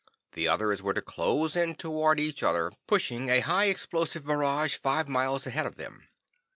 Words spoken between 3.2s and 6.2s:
a high explosive barrage five miles ahead of them.